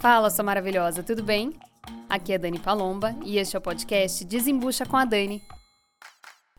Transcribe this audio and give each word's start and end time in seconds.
Fala, 0.00 0.30
sua 0.30 0.44
maravilhosa, 0.44 1.02
tudo 1.02 1.24
bem? 1.24 1.52
Aqui 2.08 2.32
é 2.32 2.38
Dani 2.38 2.60
Palomba 2.60 3.16
e 3.24 3.36
este 3.36 3.56
é 3.56 3.58
o 3.58 3.62
podcast 3.62 4.24
Desembucha 4.24 4.86
com 4.86 4.96
a 4.96 5.04
Dani. 5.04 5.42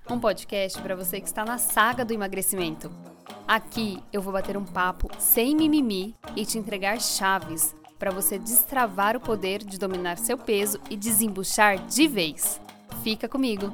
Um 0.09 0.19
podcast 0.19 0.81
para 0.81 0.93
você 0.93 1.21
que 1.21 1.27
está 1.27 1.45
na 1.45 1.57
saga 1.57 2.03
do 2.03 2.13
emagrecimento. 2.13 2.91
Aqui 3.47 4.03
eu 4.11 4.21
vou 4.21 4.33
bater 4.33 4.57
um 4.57 4.65
papo 4.65 5.09
sem 5.17 5.55
mimimi 5.55 6.13
e 6.35 6.45
te 6.45 6.57
entregar 6.57 6.99
chaves 6.99 7.73
para 7.97 8.11
você 8.11 8.37
destravar 8.37 9.15
o 9.15 9.21
poder 9.21 9.63
de 9.63 9.79
dominar 9.79 10.17
seu 10.17 10.37
peso 10.37 10.77
e 10.89 10.97
desembuchar 10.97 11.77
de 11.87 12.09
vez. 12.09 12.59
Fica 13.03 13.29
comigo! 13.29 13.73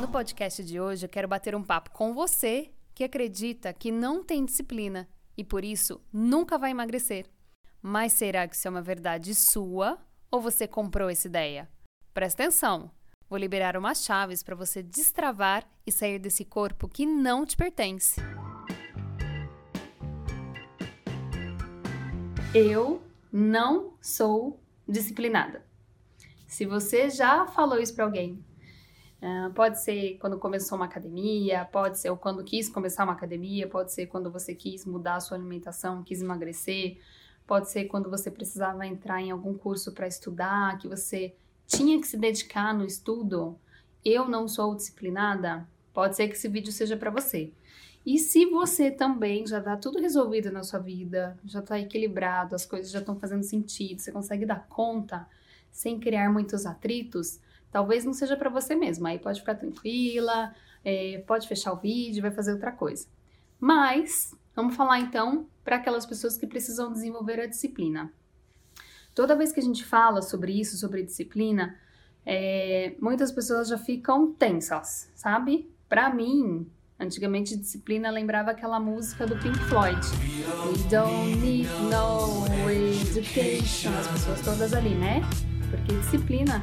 No 0.00 0.08
podcast 0.08 0.64
de 0.64 0.80
hoje 0.80 1.04
eu 1.04 1.10
quero 1.10 1.28
bater 1.28 1.54
um 1.54 1.62
papo 1.62 1.90
com 1.90 2.14
você 2.14 2.70
que 2.94 3.04
acredita 3.04 3.72
que 3.72 3.90
não 3.90 4.22
tem 4.22 4.44
disciplina 4.44 5.08
e 5.36 5.44
por 5.44 5.64
isso 5.64 6.00
nunca 6.12 6.58
vai 6.58 6.70
emagrecer. 6.70 7.26
Mas 7.80 8.12
será 8.12 8.46
que 8.46 8.54
isso 8.54 8.68
é 8.68 8.70
uma 8.70 8.82
verdade 8.82 9.34
sua 9.34 9.98
ou 10.30 10.40
você 10.40 10.68
comprou 10.68 11.08
essa 11.08 11.26
ideia? 11.26 11.68
Presta 12.14 12.42
atenção! 12.42 12.90
Vou 13.28 13.38
liberar 13.38 13.78
umas 13.78 14.04
chaves 14.04 14.42
para 14.42 14.54
você 14.54 14.82
destravar 14.82 15.66
e 15.86 15.90
sair 15.90 16.18
desse 16.18 16.44
corpo 16.44 16.86
que 16.86 17.06
não 17.06 17.46
te 17.46 17.56
pertence. 17.56 18.20
Eu 22.54 23.02
não 23.32 23.94
sou 24.02 24.60
disciplinada. 24.86 25.64
Se 26.46 26.66
você 26.66 27.08
já 27.08 27.46
falou 27.46 27.80
isso 27.80 27.94
para 27.94 28.04
alguém, 28.04 28.44
uh, 29.22 29.52
pode 29.54 29.80
ser 29.80 30.18
quando 30.18 30.38
começou 30.38 30.76
uma 30.76 30.84
academia, 30.84 31.64
pode 31.70 31.98
ser 31.98 32.14
quando 32.16 32.42
quis 32.42 32.68
começar 32.68 33.04
uma 33.04 33.12
academia, 33.12 33.68
pode 33.68 33.92
ser 33.92 34.06
quando 34.06 34.30
você 34.30 34.54
quis 34.54 34.84
mudar 34.84 35.16
a 35.16 35.20
sua 35.20 35.36
alimentação, 35.36 36.02
quis 36.02 36.20
emagrecer, 36.20 36.98
pode 37.46 37.70
ser 37.70 37.84
quando 37.84 38.10
você 38.10 38.30
precisava 38.30 38.86
entrar 38.86 39.22
em 39.22 39.30
algum 39.30 39.54
curso 39.54 39.92
para 39.92 40.06
estudar, 40.06 40.78
que 40.78 40.88
você 40.88 41.34
tinha 41.66 41.98
que 42.00 42.06
se 42.06 42.16
dedicar 42.16 42.74
no 42.74 42.84
estudo, 42.84 43.56
eu 44.04 44.28
não 44.28 44.48
sou 44.48 44.74
disciplinada, 44.74 45.66
pode 45.94 46.16
ser 46.16 46.28
que 46.28 46.34
esse 46.34 46.48
vídeo 46.48 46.72
seja 46.72 46.96
para 46.96 47.10
você. 47.10 47.52
E 48.04 48.18
se 48.18 48.46
você 48.46 48.90
também 48.90 49.46
já 49.46 49.60
tá 49.60 49.76
tudo 49.76 50.00
resolvido 50.00 50.50
na 50.50 50.64
sua 50.64 50.80
vida, 50.80 51.38
já 51.44 51.62
tá 51.62 51.78
equilibrado, 51.78 52.54
as 52.54 52.66
coisas 52.66 52.90
já 52.90 52.98
estão 52.98 53.16
fazendo 53.16 53.44
sentido, 53.44 54.00
você 54.00 54.10
consegue 54.10 54.44
dar 54.44 54.66
conta 54.68 55.26
sem 55.70 56.00
criar 56.00 56.30
muitos 56.30 56.66
atritos, 56.66 57.38
talvez 57.72 58.04
não 58.04 58.12
seja 58.12 58.36
para 58.36 58.50
você 58.50 58.76
mesmo. 58.76 59.06
Aí 59.06 59.18
pode 59.18 59.40
ficar 59.40 59.54
tranquila, 59.54 60.54
é, 60.84 61.24
pode 61.26 61.48
fechar 61.48 61.72
o 61.72 61.76
vídeo, 61.76 62.22
vai 62.22 62.30
fazer 62.30 62.52
outra 62.52 62.70
coisa. 62.70 63.06
Mas 63.58 64.36
vamos 64.54 64.76
falar 64.76 65.00
então 65.00 65.46
para 65.64 65.76
aquelas 65.76 66.04
pessoas 66.04 66.36
que 66.36 66.46
precisam 66.46 66.92
desenvolver 66.92 67.40
a 67.40 67.46
disciplina. 67.46 68.12
Toda 69.14 69.36
vez 69.36 69.52
que 69.52 69.60
a 69.60 69.62
gente 69.62 69.84
fala 69.84 70.22
sobre 70.22 70.52
isso, 70.52 70.76
sobre 70.76 71.02
disciplina, 71.02 71.76
é, 72.24 72.94
muitas 73.00 73.32
pessoas 73.32 73.68
já 73.68 73.78
ficam 73.78 74.32
tensas, 74.32 75.10
sabe? 75.14 75.70
Para 75.88 76.12
mim, 76.12 76.66
antigamente 76.98 77.56
disciplina 77.56 78.10
lembrava 78.10 78.52
aquela 78.52 78.80
música 78.80 79.26
do 79.26 79.36
Pink 79.38 79.58
Floyd. 79.68 80.00
We 80.66 80.88
don't 80.88 81.36
need 81.36 81.68
no 81.90 82.42
education. 83.12 83.90
As 83.98 84.08
pessoas 84.08 84.40
todas 84.40 84.72
ali, 84.72 84.94
né? 84.94 85.20
Porque 85.70 85.92
disciplina 85.94 86.62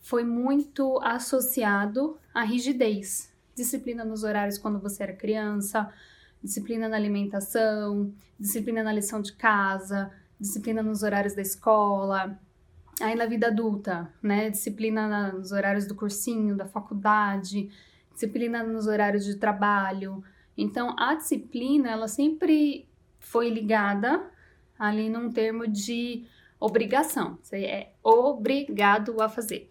foi 0.00 0.24
muito 0.24 0.98
associado 1.02 2.18
à 2.34 2.42
rigidez. 2.42 3.32
Disciplina 3.54 4.04
nos 4.04 4.24
horários 4.24 4.58
quando 4.58 4.78
você 4.78 5.02
era 5.02 5.12
criança, 5.12 5.92
disciplina 6.42 6.88
na 6.88 6.96
alimentação, 6.96 8.12
disciplina 8.38 8.82
na 8.82 8.92
lição 8.92 9.20
de 9.20 9.32
casa, 9.34 10.10
disciplina 10.38 10.82
nos 10.82 11.02
horários 11.02 11.34
da 11.34 11.42
escola, 11.42 12.38
aí 13.00 13.14
na 13.14 13.26
vida 13.26 13.48
adulta, 13.48 14.12
né? 14.22 14.50
Disciplina 14.50 15.32
nos 15.32 15.52
horários 15.52 15.86
do 15.86 15.94
cursinho, 15.94 16.56
da 16.56 16.66
faculdade, 16.66 17.70
disciplina 18.12 18.62
nos 18.62 18.86
horários 18.86 19.24
de 19.24 19.36
trabalho. 19.36 20.24
Então, 20.56 20.94
a 20.98 21.14
disciplina, 21.14 21.90
ela 21.90 22.08
sempre 22.08 22.88
foi 23.18 23.50
ligada 23.50 24.30
ali 24.78 25.08
num 25.10 25.30
termo 25.30 25.68
de 25.68 26.26
obrigação. 26.58 27.38
Você 27.42 27.64
é 27.64 27.92
obrigado 28.02 29.20
a 29.22 29.28
fazer. 29.28 29.69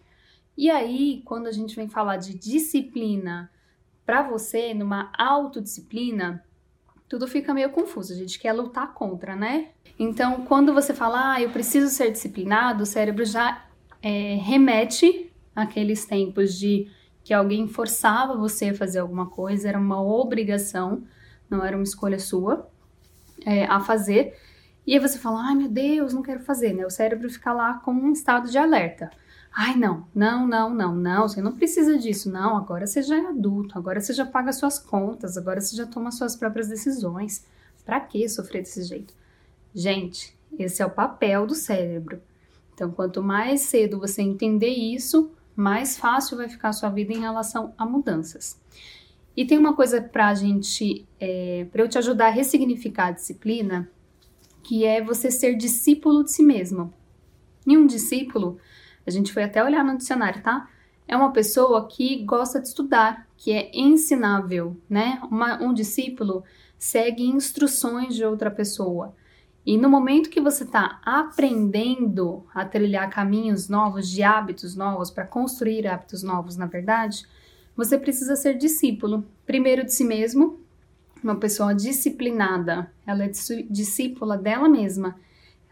E 0.60 0.68
aí, 0.68 1.22
quando 1.24 1.46
a 1.46 1.52
gente 1.52 1.74
vem 1.74 1.88
falar 1.88 2.18
de 2.18 2.34
disciplina 2.34 3.50
para 4.04 4.22
você, 4.22 4.74
numa 4.74 5.10
autodisciplina, 5.16 6.44
tudo 7.08 7.26
fica 7.26 7.54
meio 7.54 7.70
confuso. 7.70 8.12
A 8.12 8.16
gente 8.16 8.38
quer 8.38 8.52
lutar 8.52 8.92
contra, 8.92 9.34
né? 9.34 9.68
Então, 9.98 10.44
quando 10.44 10.74
você 10.74 10.92
fala, 10.92 11.32
ah, 11.32 11.40
eu 11.40 11.48
preciso 11.48 11.88
ser 11.88 12.10
disciplinado, 12.12 12.82
o 12.82 12.86
cérebro 12.86 13.24
já 13.24 13.64
é, 14.02 14.34
remete 14.34 15.32
àqueles 15.56 16.04
tempos 16.04 16.52
de 16.58 16.90
que 17.24 17.32
alguém 17.32 17.66
forçava 17.66 18.36
você 18.36 18.68
a 18.68 18.74
fazer 18.74 18.98
alguma 18.98 19.30
coisa, 19.30 19.66
era 19.66 19.78
uma 19.78 20.02
obrigação, 20.02 21.04
não 21.48 21.64
era 21.64 21.74
uma 21.74 21.84
escolha 21.84 22.18
sua 22.18 22.68
é, 23.46 23.64
a 23.64 23.80
fazer. 23.80 24.38
E 24.86 24.92
aí 24.92 25.00
você 25.00 25.18
fala, 25.18 25.42
ai 25.42 25.54
meu 25.54 25.70
Deus, 25.70 26.12
não 26.12 26.20
quero 26.20 26.40
fazer, 26.40 26.74
né? 26.74 26.84
O 26.84 26.90
cérebro 26.90 27.30
fica 27.30 27.50
lá 27.50 27.78
com 27.78 27.92
um 27.92 28.12
estado 28.12 28.50
de 28.50 28.58
alerta. 28.58 29.10
Ai, 29.52 29.76
não, 29.76 30.06
não, 30.14 30.46
não, 30.46 30.72
não, 30.72 30.94
não, 30.94 31.28
você 31.28 31.42
não 31.42 31.52
precisa 31.52 31.98
disso, 31.98 32.30
não. 32.30 32.56
Agora 32.56 32.86
você 32.86 33.02
já 33.02 33.16
é 33.16 33.26
adulto, 33.26 33.76
agora 33.76 34.00
você 34.00 34.12
já 34.12 34.24
paga 34.24 34.52
suas 34.52 34.78
contas, 34.78 35.36
agora 35.36 35.60
você 35.60 35.76
já 35.76 35.86
toma 35.86 36.12
suas 36.12 36.36
próprias 36.36 36.68
decisões. 36.68 37.44
Pra 37.84 38.00
que 38.00 38.28
sofrer 38.28 38.62
desse 38.62 38.84
jeito? 38.84 39.12
Gente, 39.74 40.36
esse 40.58 40.82
é 40.82 40.86
o 40.86 40.90
papel 40.90 41.46
do 41.46 41.54
cérebro. 41.54 42.20
Então, 42.74 42.90
quanto 42.90 43.22
mais 43.22 43.62
cedo 43.62 43.98
você 43.98 44.22
entender 44.22 44.68
isso, 44.68 45.30
mais 45.56 45.98
fácil 45.98 46.36
vai 46.36 46.48
ficar 46.48 46.70
a 46.70 46.72
sua 46.72 46.88
vida 46.88 47.12
em 47.12 47.20
relação 47.20 47.74
a 47.76 47.84
mudanças. 47.84 48.58
E 49.36 49.44
tem 49.44 49.58
uma 49.58 49.74
coisa 49.74 50.00
pra 50.00 50.34
gente, 50.34 51.06
é, 51.18 51.66
para 51.70 51.82
eu 51.82 51.88
te 51.88 51.98
ajudar 51.98 52.26
a 52.26 52.30
ressignificar 52.30 53.08
a 53.08 53.12
disciplina, 53.12 53.90
que 54.62 54.84
é 54.84 55.02
você 55.02 55.30
ser 55.30 55.56
discípulo 55.56 56.24
de 56.24 56.32
si 56.32 56.42
mesmo. 56.42 56.92
E 57.66 57.76
um 57.76 57.86
discípulo 57.86 58.58
a 59.10 59.12
gente 59.12 59.32
foi 59.32 59.42
até 59.42 59.62
olhar 59.62 59.84
no 59.84 59.96
dicionário, 59.96 60.42
tá? 60.42 60.68
É 61.06 61.16
uma 61.16 61.32
pessoa 61.32 61.88
que 61.88 62.24
gosta 62.24 62.60
de 62.60 62.68
estudar, 62.68 63.26
que 63.36 63.52
é 63.52 63.70
ensinável, 63.74 64.76
né? 64.88 65.20
Uma, 65.30 65.60
um 65.60 65.74
discípulo 65.74 66.44
segue 66.78 67.26
instruções 67.26 68.14
de 68.14 68.24
outra 68.24 68.50
pessoa. 68.50 69.14
E 69.66 69.76
no 69.76 69.90
momento 69.90 70.30
que 70.30 70.40
você 70.40 70.64
está 70.64 71.00
aprendendo 71.04 72.44
a 72.54 72.64
trilhar 72.64 73.10
caminhos 73.10 73.68
novos, 73.68 74.08
de 74.08 74.22
hábitos 74.22 74.74
novos, 74.74 75.10
para 75.10 75.26
construir 75.26 75.86
hábitos 75.86 76.22
novos, 76.22 76.56
na 76.56 76.66
verdade, 76.66 77.26
você 77.76 77.98
precisa 77.98 78.36
ser 78.36 78.56
discípulo. 78.56 79.24
Primeiro 79.44 79.84
de 79.84 79.92
si 79.92 80.04
mesmo, 80.04 80.60
uma 81.22 81.36
pessoa 81.36 81.74
disciplinada, 81.74 82.90
ela 83.06 83.24
é 83.24 83.30
discípula 83.68 84.38
dela 84.38 84.68
mesma. 84.68 85.16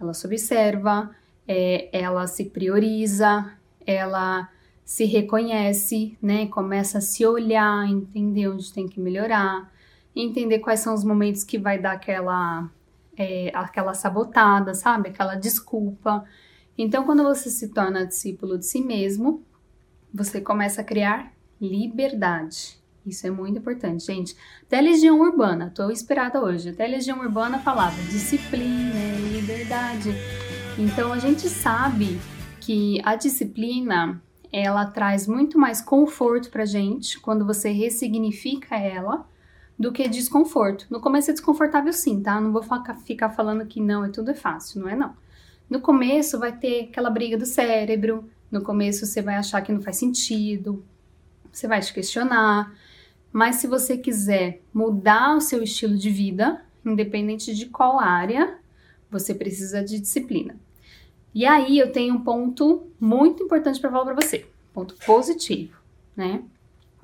Ela 0.01 0.13
se 0.13 0.27
observa, 0.27 1.11
é, 1.49 1.89
ela 1.91 2.27
se 2.27 2.45
prioriza, 2.45 3.51
ela 3.87 4.51
se 4.85 5.05
reconhece, 5.07 6.17
né? 6.21 6.47
Começa 6.47 6.99
a 6.99 7.01
se 7.01 7.25
olhar, 7.25 7.89
entender 7.89 8.49
onde 8.49 8.73
tem 8.73 8.87
que 8.87 9.01
melhorar, 9.01 9.73
entender 10.15 10.59
quais 10.59 10.81
são 10.81 10.93
os 10.95 11.03
momentos 11.03 11.43
que 11.43 11.59
vai 11.59 11.79
dar 11.79 11.93
aquela, 11.93 12.71
é, 13.17 13.51
aquela 13.55 13.95
sabotada, 13.95 14.75
sabe? 14.75 15.09
Aquela 15.09 15.35
desculpa. 15.35 16.25
Então, 16.77 17.05
quando 17.05 17.23
você 17.23 17.49
se 17.49 17.69
torna 17.69 18.07
discípulo 18.07 18.59
de 18.59 18.67
si 18.67 18.83
mesmo, 18.83 19.43
você 20.13 20.41
começa 20.41 20.83
a 20.83 20.85
criar 20.85 21.33
liberdade. 21.61 22.79
Isso 23.07 23.27
é 23.27 23.31
muito 23.31 23.59
importante, 23.59 24.05
gente. 24.05 24.37
Até 24.63 24.81
Legião 24.81 25.19
Urbana, 25.21 25.73
tô 25.75 25.91
inspirada 25.91 26.43
hoje. 26.43 26.69
Até 26.69 26.87
Legião 26.87 27.21
Urbana 27.21 27.59
falava 27.59 27.97
disciplina, 28.03 28.93
liberdade. 29.33 30.11
Então 30.79 31.13
a 31.13 31.19
gente 31.19 31.49
sabe 31.49 32.21
que 32.61 33.01
a 33.05 33.17
disciplina 33.17 34.23
ela 34.53 34.87
traz 34.87 35.27
muito 35.27 35.59
mais 35.59 35.81
conforto 35.81 36.51
pra 36.51 36.65
gente 36.65 37.19
quando 37.19 37.45
você 37.45 37.73
ressignifica 37.73 38.77
ela 38.77 39.27
do 39.77 39.91
que 39.91 40.07
desconforto. 40.07 40.87
No 40.89 41.01
começo 41.01 41.31
é 41.31 41.35
desconfortável 41.35 41.93
sim, 41.93 42.23
tá? 42.23 42.41
Não 42.41 42.53
vou 42.53 42.63
ficar 43.05 43.31
falando 43.31 43.67
que 43.67 43.81
não, 43.81 44.05
é 44.05 44.09
tudo 44.09 44.31
é 44.31 44.35
fácil, 44.35 44.83
não 44.83 44.89
é 44.89 44.95
não. 44.95 45.17
No 45.69 45.81
começo 45.81 46.39
vai 46.39 46.57
ter 46.57 46.85
aquela 46.85 47.11
briga 47.11 47.37
do 47.37 47.45
cérebro, 47.45 48.31
no 48.49 48.63
começo 48.63 49.05
você 49.05 49.21
vai 49.21 49.35
achar 49.35 49.61
que 49.63 49.73
não 49.73 49.83
faz 49.83 49.97
sentido, 49.97 50.85
você 51.53 51.67
vai 51.67 51.81
te 51.81 51.93
questionar, 51.93 52.73
mas 53.33 53.57
se 53.57 53.67
você 53.67 53.99
quiser 53.99 54.63
mudar 54.73 55.37
o 55.37 55.41
seu 55.41 55.61
estilo 55.61 55.99
de 55.99 56.09
vida, 56.09 56.63
independente 56.85 57.53
de 57.53 57.67
qual 57.67 57.99
área, 57.99 58.59
você 59.11 59.35
precisa 59.35 59.83
de 59.83 59.99
disciplina. 59.99 60.55
E 61.39 61.47
aí 61.47 61.79
eu 61.79 61.93
tenho 61.93 62.17
um 62.17 62.25
ponto 62.25 62.89
muito 62.99 63.45
importante 63.45 63.79
para 63.81 63.93
falar 63.93 64.07
para 64.07 64.15
você, 64.17 64.45
ponto 64.75 64.97
positivo, 65.07 65.79
né? 66.17 66.43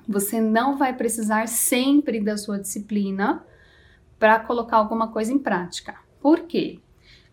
Você 0.08 0.40
não 0.40 0.76
vai 0.76 0.92
precisar 0.92 1.46
sempre 1.46 2.18
da 2.18 2.36
sua 2.36 2.58
disciplina 2.58 3.46
para 4.18 4.40
colocar 4.40 4.78
alguma 4.78 5.06
coisa 5.12 5.32
em 5.32 5.38
prática. 5.38 5.94
Por 6.20 6.40
quê? 6.48 6.80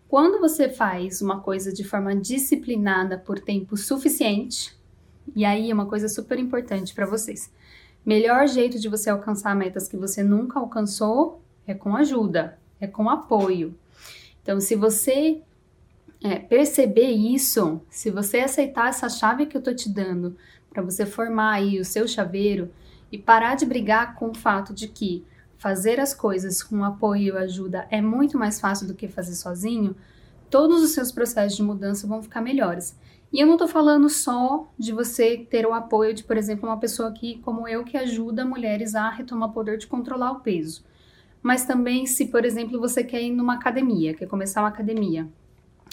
Quando 0.06 0.38
você 0.38 0.68
faz 0.68 1.20
uma 1.20 1.40
coisa 1.40 1.72
de 1.72 1.82
forma 1.82 2.14
disciplinada 2.14 3.18
por 3.18 3.40
tempo 3.40 3.76
suficiente, 3.76 4.72
e 5.34 5.44
aí 5.44 5.72
é 5.72 5.74
uma 5.74 5.86
coisa 5.86 6.08
super 6.08 6.38
importante 6.38 6.94
para 6.94 7.04
vocês. 7.04 7.52
Melhor 8.06 8.46
jeito 8.46 8.78
de 8.78 8.88
você 8.88 9.10
alcançar 9.10 9.56
metas 9.56 9.88
que 9.88 9.96
você 9.96 10.22
nunca 10.22 10.60
alcançou 10.60 11.42
é 11.66 11.74
com 11.74 11.96
ajuda, 11.96 12.60
é 12.78 12.86
com 12.86 13.10
apoio. 13.10 13.76
Então, 14.40 14.60
se 14.60 14.76
você 14.76 15.42
é, 16.22 16.38
perceber 16.38 17.10
isso, 17.10 17.80
se 17.90 18.10
você 18.10 18.38
aceitar 18.38 18.88
essa 18.88 19.08
chave 19.08 19.46
que 19.46 19.56
eu 19.56 19.62
tô 19.62 19.74
te 19.74 19.88
dando 19.88 20.36
para 20.70 20.82
você 20.82 21.04
formar 21.04 21.54
aí 21.54 21.80
o 21.80 21.84
seu 21.84 22.06
chaveiro 22.06 22.70
e 23.10 23.18
parar 23.18 23.56
de 23.56 23.66
brigar 23.66 24.14
com 24.14 24.30
o 24.30 24.34
fato 24.34 24.72
de 24.72 24.86
que 24.88 25.24
fazer 25.58 26.00
as 26.00 26.14
coisas 26.14 26.62
com 26.62 26.84
apoio 26.84 27.34
e 27.34 27.38
ajuda 27.38 27.86
é 27.90 28.00
muito 28.00 28.38
mais 28.38 28.60
fácil 28.60 28.86
do 28.86 28.94
que 28.94 29.08
fazer 29.08 29.34
sozinho, 29.34 29.96
todos 30.48 30.82
os 30.82 30.90
seus 30.92 31.10
processos 31.10 31.56
de 31.56 31.62
mudança 31.62 32.06
vão 32.06 32.22
ficar 32.22 32.40
melhores. 32.40 32.96
E 33.32 33.40
eu 33.40 33.46
não 33.46 33.54
estou 33.54 33.68
falando 33.68 34.08
só 34.08 34.68
de 34.78 34.92
você 34.92 35.38
ter 35.38 35.66
o 35.66 35.72
apoio 35.72 36.14
de, 36.14 36.22
por 36.22 36.36
exemplo, 36.36 36.68
uma 36.68 36.78
pessoa 36.78 37.10
que, 37.12 37.38
como 37.38 37.66
eu, 37.66 37.82
que 37.82 37.96
ajuda 37.96 38.44
mulheres 38.44 38.94
a 38.94 39.08
retomar 39.08 39.48
o 39.48 39.52
poder 39.52 39.78
de 39.78 39.86
controlar 39.86 40.32
o 40.32 40.40
peso. 40.40 40.84
Mas 41.42 41.64
também 41.64 42.06
se, 42.06 42.26
por 42.26 42.44
exemplo, 42.44 42.78
você 42.78 43.02
quer 43.02 43.22
ir 43.22 43.30
numa 43.30 43.54
academia, 43.54 44.14
quer 44.14 44.26
começar 44.26 44.60
uma 44.62 44.68
academia. 44.68 45.26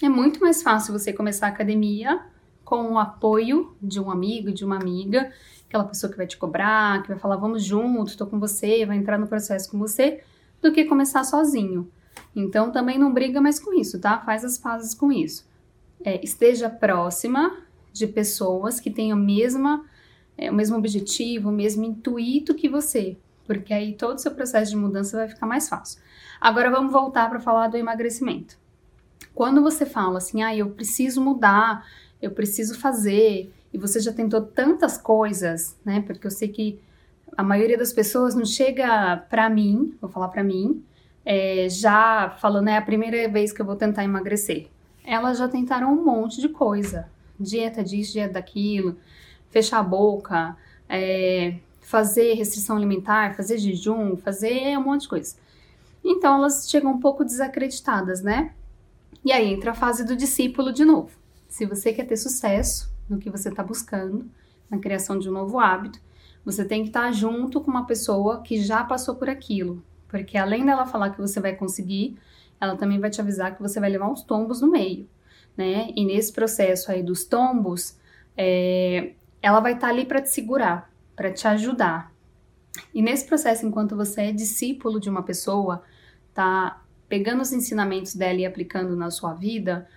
É 0.02 0.08
muito 0.08 0.40
mais 0.40 0.64
fácil 0.64 0.98
você 0.98 1.12
começar 1.12 1.48
a 1.48 1.50
academia 1.50 2.22
com 2.64 2.94
o 2.94 3.00
apoio 3.00 3.76
de 3.82 4.00
um 4.00 4.10
amigo, 4.10 4.52
de 4.52 4.64
uma 4.64 4.78
amiga, 4.78 5.30
aquela 5.68 5.84
pessoa 5.84 6.10
que 6.10 6.16
vai 6.16 6.26
te 6.26 6.38
cobrar, 6.38 7.02
que 7.02 7.10
vai 7.10 7.18
falar 7.18 7.36
vamos 7.36 7.64
juntos, 7.64 8.14
estou 8.14 8.26
com 8.26 8.40
você, 8.40 8.86
vai 8.86 8.96
entrar 8.96 9.18
no 9.18 9.28
processo 9.28 9.70
com 9.70 9.78
você, 9.78 10.24
do 10.62 10.72
que 10.72 10.86
começar 10.86 11.26
sozinho. 11.26 11.92
Então 12.34 12.72
também 12.72 12.98
não 12.98 13.14
briga 13.14 13.42
mais 13.42 13.60
com 13.60 13.74
isso, 13.74 14.00
tá? 14.00 14.20
Faz 14.20 14.46
as 14.46 14.58
pazes 14.58 14.94
com 14.94 15.12
isso. 15.12 15.46
É, 16.06 16.24
esteja 16.24 16.70
próxima 16.70 17.58
de 17.92 18.08
pessoas 18.08 18.80
que 18.80 18.90
tenham 18.90 19.18
a 19.18 19.22
mesma, 19.22 19.84
é, 20.38 20.50
o 20.50 20.54
mesmo 20.54 20.78
objetivo, 20.78 21.50
o 21.50 21.54
mesmo 21.54 21.84
intuito 21.84 22.56
que 22.56 22.70
você, 22.70 23.18
porque 23.46 23.74
aí 23.74 23.96
todo 23.96 24.16
o 24.16 24.20
seu 24.20 24.32
processo 24.32 24.72
de 24.72 24.78
mudança 24.78 25.18
vai 25.18 25.28
ficar 25.28 25.46
mais 25.46 25.68
fácil. 25.68 26.00
Agora 26.40 26.72
vamos 26.72 26.94
voltar 26.94 27.30
para 27.30 27.42
falar 27.42 27.68
do 27.68 27.76
emagrecimento. 27.76 28.58
Quando 29.34 29.62
você 29.62 29.86
fala 29.86 30.18
assim, 30.18 30.42
ah, 30.42 30.56
eu 30.56 30.70
preciso 30.70 31.22
mudar, 31.22 31.86
eu 32.22 32.32
preciso 32.32 32.78
fazer, 32.78 33.54
e 33.74 33.78
você 33.78 34.00
já 34.00 34.12
tentou 34.12 34.42
tantas 34.42 34.98
coisas, 34.98 35.78
né? 35.86 36.02
Porque 36.06 36.26
eu 36.26 36.32
sei 36.32 36.48
que 36.48 36.80
a 37.38 37.44
maioria 37.44 37.78
das 37.78 37.94
pessoas 37.94 38.36
não 38.36 38.46
chega 38.46 39.18
para 39.30 39.50
mim, 39.50 39.96
vou 40.02 40.10
falar 40.10 40.30
para 40.30 40.44
mim, 40.44 40.84
é, 41.26 41.68
já 41.70 42.36
falando 42.40 42.70
é 42.70 42.78
a 42.78 42.82
primeira 42.82 43.30
vez 43.30 43.54
que 43.54 43.62
eu 43.62 43.66
vou 43.66 43.76
tentar 43.76 44.04
emagrecer. 44.04 44.68
Elas 45.06 45.38
já 45.38 45.48
tentaram 45.48 45.94
um 45.94 46.04
monte 46.04 46.42
de 46.42 46.50
coisa, 46.50 47.08
dieta 47.40 47.84
disso, 47.84 48.14
dieta 48.14 48.34
daquilo, 48.34 48.98
fechar 49.50 49.80
a 49.80 49.84
boca, 49.84 50.58
é, 50.88 51.56
fazer 51.82 52.34
restrição 52.34 52.76
alimentar, 52.76 53.36
fazer 53.36 53.58
jejum, 53.58 54.18
fazer 54.18 54.78
um 54.78 54.84
monte 54.84 55.02
de 55.02 55.10
coisa. 55.10 55.36
Então 56.04 56.38
elas 56.38 56.70
chegam 56.70 56.92
um 56.92 57.00
pouco 57.00 57.24
desacreditadas, 57.24 58.22
né? 58.22 58.54
E 59.24 59.32
aí 59.32 59.54
entra 59.54 59.72
a 59.72 59.76
fase 59.76 60.06
do 60.06 60.16
discípulo 60.16 60.72
de 60.72 60.86
novo. 60.86 61.12
Se 61.48 61.66
você 61.66 61.92
quer 61.92 62.06
ter 62.06 62.18
sucesso, 62.18 62.92
no 63.10 63.18
que 63.18 63.30
você 63.30 63.50
está 63.50 63.64
buscando, 63.64 64.30
na 64.70 64.78
criação 64.78 65.18
de 65.18 65.30
um 65.30 65.34
novo 65.34 65.60
hábito, 65.60 66.00
você 66.46 66.64
tem 66.64 66.84
que 66.84 66.90
estar 66.90 67.06
tá 67.06 67.12
junto 67.12 67.60
com 67.60 67.70
uma 67.70 67.86
pessoa 67.86 68.42
que 68.42 68.62
já 68.62 68.84
passou 68.84 69.16
por 69.16 69.30
aquilo. 69.30 69.84
Porque 70.08 70.38
além 70.38 70.66
dela 70.66 70.86
falar 70.86 71.10
que 71.10 71.20
você 71.20 71.40
vai 71.40 71.56
conseguir, 71.56 72.18
ela 72.60 72.76
também 72.76 73.00
vai 73.00 73.10
te 73.10 73.22
avisar 73.22 73.56
que 73.56 73.62
você 73.62 73.80
vai 73.80 73.90
levar 73.90 74.10
uns 74.10 74.24
tombos 74.24 74.62
no 74.62 74.70
meio, 74.70 75.08
né? 75.56 75.92
E 75.96 76.06
nesse 76.06 76.32
processo 76.32 76.92
aí 76.92 77.04
dos 77.04 77.24
tombos, 77.26 77.98
é, 78.38 79.14
ela 79.42 79.60
vai 79.60 79.74
estar 79.74 79.88
tá 79.88 79.94
ali 79.94 80.06
para 80.06 80.22
te 80.22 80.30
segurar, 80.30 80.92
para 81.16 81.32
te 81.32 81.48
ajudar. 81.48 82.12
E 82.94 83.02
nesse 83.02 83.26
processo, 83.26 83.66
enquanto 83.66 83.96
você 83.96 84.24
é 84.24 84.32
discípulo 84.32 85.00
de 85.00 85.10
uma 85.10 85.24
pessoa, 85.24 85.84
tá 86.34 86.82
pegando 87.10 87.42
os 87.42 87.52
ensinamentos 87.52 88.16
dela 88.16 88.40
e 88.40 88.46
aplicando 88.46 88.96
na 88.96 89.12
sua 89.12 89.34
vida, 89.34 89.88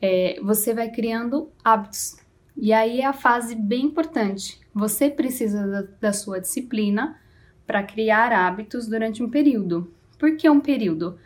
é, 0.00 0.40
você 0.42 0.74
vai 0.74 0.90
criando 0.90 1.50
hábitos, 1.62 2.16
e 2.56 2.72
aí 2.72 3.00
é 3.00 3.06
a 3.06 3.12
fase 3.12 3.54
bem 3.54 3.86
importante. 3.86 4.60
Você 4.74 5.10
precisa 5.10 5.66
da, 5.66 5.82
da 6.00 6.12
sua 6.12 6.40
disciplina 6.40 7.18
para 7.66 7.82
criar 7.82 8.32
hábitos 8.32 8.86
durante 8.86 9.22
um 9.22 9.30
período. 9.30 9.92
Por 10.18 10.36
que 10.36 10.48
um 10.48 10.60
período? 10.60 11.18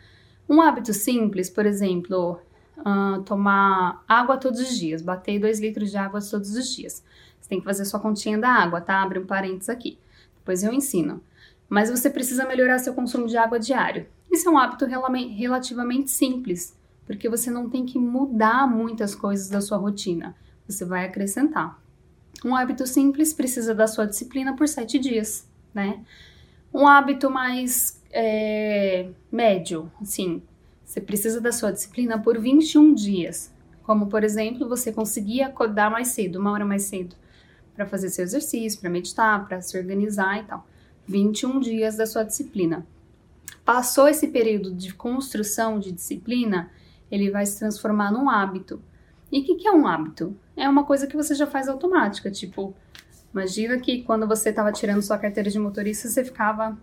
Um 0.47 0.61
hábito 0.61 0.93
simples, 0.93 1.49
por 1.49 1.65
exemplo, 1.65 2.39
uh, 2.77 3.21
tomar 3.23 4.03
água 4.07 4.37
todos 4.37 4.59
os 4.59 4.77
dias, 4.77 5.01
bater 5.01 5.39
2 5.39 5.59
litros 5.59 5.91
de 5.91 5.97
água 5.97 6.21
todos 6.21 6.55
os 6.55 6.73
dias. 6.73 7.03
Você 7.39 7.49
tem 7.49 7.59
que 7.59 7.65
fazer 7.65 7.85
sua 7.85 7.99
continha 7.99 8.37
da 8.37 8.49
água, 8.49 8.79
tá? 8.79 9.01
Abre 9.01 9.19
um 9.19 9.25
parênteses 9.25 9.69
aqui. 9.69 9.97
Depois 10.37 10.63
eu 10.63 10.71
ensino. 10.71 11.21
Mas 11.69 11.89
você 11.89 12.09
precisa 12.09 12.45
melhorar 12.45 12.79
seu 12.79 12.93
consumo 12.93 13.27
de 13.27 13.37
água 13.37 13.59
diário. 13.59 14.07
Isso 14.31 14.47
é 14.47 14.51
um 14.51 14.57
hábito 14.57 14.85
relativamente 14.85 16.11
simples, 16.11 16.75
porque 17.05 17.29
você 17.29 17.49
não 17.49 17.69
tem 17.69 17.85
que 17.85 17.97
mudar 17.97 18.67
muitas 18.67 19.13
coisas 19.15 19.49
da 19.49 19.61
sua 19.61 19.77
rotina 19.77 20.35
você 20.67 20.85
vai 20.85 21.05
acrescentar. 21.05 21.81
Um 22.43 22.55
hábito 22.55 22.85
simples 22.85 23.33
precisa 23.33 23.73
da 23.73 23.87
sua 23.87 24.05
disciplina 24.05 24.55
por 24.55 24.67
sete 24.67 24.99
dias, 24.99 25.47
né? 25.73 26.03
Um 26.73 26.85
hábito 26.85 27.31
mais 27.31 28.01
é, 28.11 29.09
médio, 29.31 29.91
assim, 30.01 30.43
você 30.85 31.01
precisa 31.01 31.41
da 31.41 31.51
sua 31.51 31.71
disciplina 31.71 32.19
por 32.19 32.37
21 32.37 32.93
dias. 32.93 33.51
Como, 33.83 34.07
por 34.07 34.23
exemplo, 34.23 34.67
você 34.67 34.91
conseguir 34.91 35.41
acordar 35.41 35.89
mais 35.89 36.09
cedo, 36.09 36.39
uma 36.39 36.51
hora 36.51 36.65
mais 36.65 36.83
cedo, 36.83 37.15
para 37.73 37.85
fazer 37.85 38.09
seu 38.09 38.23
exercício, 38.23 38.79
para 38.79 38.89
meditar, 38.89 39.47
para 39.47 39.61
se 39.61 39.77
organizar 39.77 40.39
e 40.39 40.43
tal. 40.43 40.67
21 41.07 41.59
dias 41.59 41.95
da 41.95 42.05
sua 42.05 42.23
disciplina. 42.23 42.85
Passou 43.63 44.07
esse 44.07 44.27
período 44.27 44.73
de 44.73 44.93
construção 44.93 45.79
de 45.79 45.91
disciplina, 45.91 46.69
ele 47.09 47.31
vai 47.31 47.45
se 47.45 47.57
transformar 47.59 48.11
num 48.11 48.29
hábito. 48.29 48.81
E 49.31 49.39
o 49.39 49.43
que, 49.43 49.55
que 49.55 49.67
é 49.67 49.71
um 49.71 49.87
hábito? 49.87 50.35
É 50.55 50.67
uma 50.67 50.83
coisa 50.83 51.07
que 51.07 51.15
você 51.15 51.35
já 51.35 51.47
faz 51.47 51.67
automática, 51.67 52.31
tipo, 52.31 52.73
imagina 53.33 53.77
que 53.79 54.03
quando 54.03 54.27
você 54.27 54.49
estava 54.49 54.71
tirando 54.71 55.01
sua 55.01 55.17
carteira 55.17 55.49
de 55.49 55.59
motorista, 55.59 56.07
você 56.07 56.23
ficava 56.23 56.77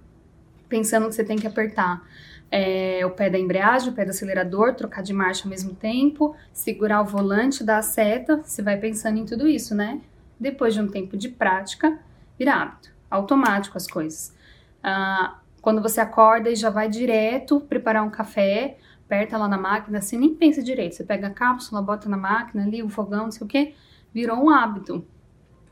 pensando 0.69 1.09
que 1.09 1.15
você 1.15 1.25
tem 1.25 1.37
que 1.37 1.47
apertar 1.47 2.07
é, 2.51 3.05
o 3.05 3.11
pé 3.11 3.29
da 3.29 3.39
embreagem, 3.39 3.91
o 3.91 3.93
pé 3.93 4.05
do 4.05 4.11
acelerador, 4.11 4.75
trocar 4.75 5.03
de 5.03 5.13
marcha 5.13 5.45
ao 5.45 5.51
mesmo 5.51 5.75
tempo, 5.75 6.37
segurar 6.53 7.01
o 7.03 7.05
volante, 7.05 7.65
dar 7.65 7.79
a 7.79 7.83
seta, 7.83 8.37
você 8.45 8.63
vai 8.63 8.77
pensando 8.77 9.19
em 9.19 9.25
tudo 9.25 9.49
isso, 9.49 9.75
né? 9.75 10.01
Depois 10.39 10.75
de 10.75 10.81
um 10.81 10.89
tempo 10.89 11.17
de 11.17 11.29
prática, 11.29 11.99
vira 12.39 12.55
hábito, 12.55 12.91
automático 13.11 13.77
as 13.77 13.87
coisas. 13.87 14.35
Ah, 14.83 15.39
quando 15.61 15.81
você 15.81 16.01
acorda 16.01 16.51
e 16.51 16.57
já 16.57 16.71
vai 16.71 16.89
direto 16.89 17.61
preparar 17.61 18.05
um 18.05 18.11
café, 18.11 18.79
aperta 19.05 19.39
lá 19.39 19.49
na 19.49 19.59
máquina, 19.59 20.01
você 20.01 20.17
nem 20.17 20.35
pensa 20.35 20.63
direito. 20.63 20.95
Você 20.95 21.05
pega 21.05 21.29
a 21.29 21.31
cápsula, 21.31 21.81
bota 21.81 22.09
na 22.09 22.17
máquina 22.17 22.65
ali, 22.65 22.83
o 22.83 22.89
fogão, 22.89 23.25
não 23.25 23.31
sei 23.31 23.45
o 23.47 23.49
que, 23.49 23.75
virou 24.13 24.37
um 24.37 24.51
hábito. 24.51 25.07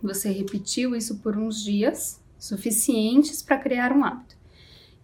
Você 0.02 0.30
repetiu 0.30 0.94
isso 0.94 1.18
por 1.18 1.36
uns 1.36 1.62
dias 1.62 2.22
suficientes 2.38 3.42
para 3.42 3.58
criar 3.58 3.92
um 3.92 4.04
hábito. 4.04 4.36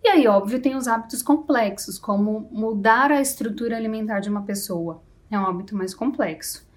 E 0.02 0.08
aí, 0.08 0.26
óbvio, 0.26 0.60
tem 0.60 0.76
os 0.76 0.86
hábitos 0.86 1.22
complexos, 1.22 1.98
como 1.98 2.48
mudar 2.52 3.10
a 3.10 3.20
estrutura 3.20 3.76
alimentar 3.76 4.20
de 4.20 4.28
uma 4.28 4.42
pessoa. 4.42 5.02
É 5.30 5.38
um 5.38 5.46
hábito 5.46 5.76
mais 5.76 5.94
complexo. 5.94 6.67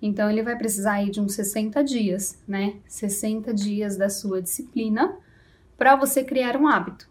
Então, 0.00 0.30
ele 0.30 0.42
vai 0.42 0.56
precisar 0.56 0.94
aí 0.94 1.10
de 1.10 1.20
uns 1.20 1.34
60 1.34 1.82
dias, 1.82 2.38
né? 2.46 2.76
60 2.86 3.52
dias 3.52 3.96
da 3.96 4.08
sua 4.08 4.40
disciplina 4.40 5.16
para 5.76 5.96
você 5.96 6.22
criar 6.22 6.56
um 6.56 6.66
hábito. 6.66 7.08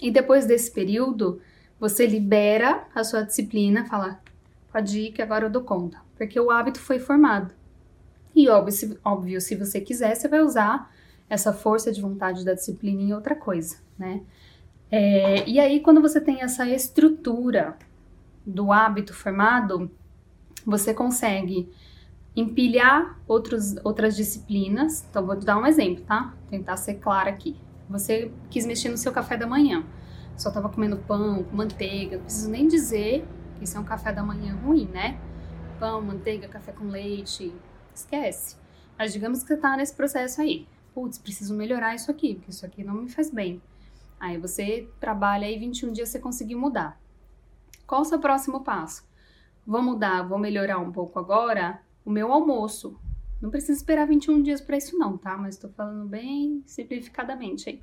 E 0.00 0.10
depois 0.10 0.46
desse 0.46 0.70
período, 0.70 1.40
você 1.78 2.06
libera 2.06 2.86
a 2.94 3.04
sua 3.04 3.22
disciplina, 3.22 3.86
fala, 3.86 4.20
pode 4.72 4.98
ir 4.98 5.12
que 5.12 5.22
agora 5.22 5.46
eu 5.46 5.50
dou 5.50 5.62
conta, 5.62 5.98
porque 6.16 6.38
o 6.38 6.50
hábito 6.50 6.80
foi 6.80 6.98
formado. 6.98 7.54
E 8.34 8.48
óbvio 8.48 8.72
se, 8.72 8.98
óbvio, 9.04 9.40
se 9.40 9.56
você 9.56 9.80
quiser, 9.80 10.14
você 10.14 10.28
vai 10.28 10.40
usar 10.40 10.92
essa 11.28 11.52
força 11.52 11.92
de 11.92 12.00
vontade 12.00 12.44
da 12.44 12.54
disciplina 12.54 13.02
em 13.02 13.12
outra 13.12 13.34
coisa, 13.34 13.76
né? 13.98 14.22
É, 14.90 15.46
e 15.46 15.60
aí, 15.60 15.80
quando 15.80 16.00
você 16.00 16.20
tem 16.20 16.40
essa 16.40 16.66
estrutura 16.66 17.76
do 18.46 18.72
hábito 18.72 19.12
formado, 19.12 19.90
você 20.64 20.94
consegue 20.94 21.68
empilhar 22.38 23.18
outros, 23.26 23.76
outras 23.84 24.16
disciplinas. 24.16 25.04
Então, 25.10 25.24
vou 25.24 25.38
te 25.38 25.44
dar 25.44 25.58
um 25.58 25.66
exemplo, 25.66 26.04
tá? 26.04 26.34
Tentar 26.50 26.76
ser 26.76 26.94
clara 26.94 27.30
aqui. 27.30 27.56
Você 27.88 28.30
quis 28.50 28.66
mexer 28.66 28.88
no 28.88 28.96
seu 28.96 29.12
café 29.12 29.36
da 29.36 29.46
manhã 29.46 29.84
só 30.38 30.52
tava 30.52 30.68
comendo 30.68 30.96
pão 30.98 31.44
manteiga, 31.52 32.16
não 32.16 32.24
preciso 32.24 32.48
nem 32.48 32.68
dizer 32.68 33.26
que 33.56 33.64
isso 33.64 33.76
é 33.76 33.80
um 33.80 33.84
café 33.84 34.12
da 34.12 34.22
manhã 34.22 34.54
ruim, 34.54 34.86
né? 34.86 35.20
Pão, 35.80 36.00
manteiga, 36.00 36.46
café 36.46 36.70
com 36.70 36.86
leite, 36.86 37.52
esquece. 37.92 38.56
Mas 38.96 39.12
digamos 39.12 39.42
que 39.42 39.48
você 39.48 39.56
tá 39.56 39.76
nesse 39.76 39.94
processo 39.94 40.40
aí. 40.40 40.66
putz, 40.94 41.18
preciso 41.18 41.54
melhorar 41.54 41.94
isso 41.94 42.10
aqui, 42.10 42.36
porque 42.36 42.50
isso 42.50 42.64
aqui 42.64 42.84
não 42.84 42.94
me 42.94 43.08
faz 43.08 43.30
bem. 43.30 43.60
Aí 44.18 44.38
você 44.38 44.88
trabalha 45.00 45.46
aí 45.46 45.58
21 45.58 45.92
dias, 45.92 46.08
você 46.08 46.20
conseguiu 46.20 46.58
mudar. 46.58 47.00
Qual 47.86 48.02
o 48.02 48.04
seu 48.04 48.18
próximo 48.20 48.60
passo? 48.62 49.04
Vou 49.66 49.82
mudar, 49.82 50.22
vou 50.22 50.38
melhorar 50.38 50.78
um 50.78 50.92
pouco 50.92 51.18
agora 51.18 51.80
o 52.08 52.10
meu 52.10 52.32
almoço. 52.32 52.98
Não 53.38 53.50
precisa 53.50 53.74
esperar 53.74 54.06
21 54.06 54.42
dias 54.42 54.62
para 54.62 54.78
isso 54.78 54.96
não, 54.96 55.18
tá? 55.18 55.36
Mas 55.36 55.56
estou 55.56 55.68
falando 55.68 56.08
bem 56.08 56.62
simplificadamente 56.64 57.68
aí. 57.68 57.82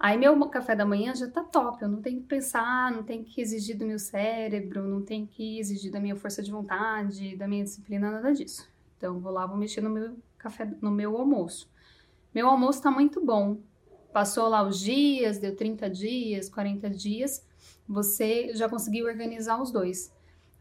Aí 0.00 0.16
meu 0.16 0.34
café 0.48 0.74
da 0.74 0.86
manhã 0.86 1.14
já 1.14 1.30
tá 1.30 1.44
top, 1.44 1.82
eu 1.82 1.88
não 1.88 2.00
tenho 2.00 2.22
que 2.22 2.26
pensar, 2.26 2.90
não 2.90 3.02
tenho 3.02 3.22
que 3.22 3.42
exigir 3.42 3.76
do 3.76 3.84
meu 3.84 3.98
cérebro, 3.98 4.88
não 4.88 5.02
tenho 5.02 5.26
que 5.26 5.58
exigir 5.60 5.92
da 5.92 6.00
minha 6.00 6.16
força 6.16 6.42
de 6.42 6.50
vontade, 6.50 7.36
da 7.36 7.46
minha 7.46 7.62
disciplina, 7.62 8.10
nada 8.10 8.32
disso. 8.32 8.66
Então 8.96 9.20
vou 9.20 9.30
lá, 9.30 9.44
vou 9.44 9.58
mexer 9.58 9.82
no 9.82 9.90
meu 9.90 10.16
café, 10.38 10.68
no 10.80 10.90
meu 10.90 11.14
almoço. 11.18 11.70
Meu 12.34 12.48
almoço 12.48 12.82
tá 12.82 12.90
muito 12.90 13.22
bom. 13.22 13.58
Passou 14.14 14.48
lá 14.48 14.66
os 14.66 14.80
dias, 14.80 15.38
deu 15.38 15.54
30 15.54 15.90
dias, 15.90 16.48
40 16.48 16.88
dias, 16.88 17.46
você 17.86 18.54
já 18.54 18.66
conseguiu 18.66 19.06
organizar 19.06 19.60
os 19.60 19.70
dois. 19.70 20.10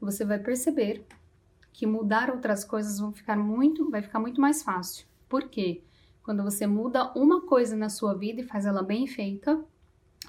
Você 0.02 0.26
vai 0.26 0.40
perceber 0.40 1.06
que 1.74 1.86
mudar 1.86 2.30
outras 2.30 2.64
coisas 2.64 3.00
vão 3.00 3.12
ficar 3.12 3.38
muito, 3.38 3.90
vai 3.90 4.02
ficar 4.02 4.20
muito 4.20 4.42
mais 4.42 4.62
fácil. 4.62 5.06
Por 5.28 5.50
quê? 5.50 5.84
Quando 6.24 6.44
você 6.44 6.68
muda 6.68 7.12
uma 7.16 7.42
coisa 7.42 7.76
na 7.76 7.90
sua 7.90 8.14
vida 8.14 8.42
e 8.42 8.46
faz 8.46 8.66
ela 8.66 8.84
bem 8.84 9.08
feita, 9.08 9.64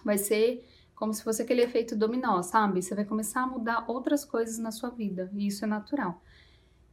vai 0.04 0.16
ser 0.16 0.64
como 0.94 1.12
se 1.12 1.24
fosse 1.24 1.42
aquele 1.42 1.62
efeito 1.62 1.96
dominó, 1.96 2.40
sabe? 2.42 2.80
Você 2.80 2.94
vai 2.94 3.04
começar 3.04 3.42
a 3.42 3.46
mudar 3.46 3.84
outras 3.88 4.24
coisas 4.24 4.58
na 4.58 4.70
sua 4.70 4.88
vida, 4.88 5.30
e 5.34 5.48
isso 5.48 5.64
é 5.64 5.68
natural. 5.68 6.22